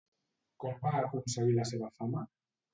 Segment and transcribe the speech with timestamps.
[0.63, 2.29] Com va aconseguir la seva fama?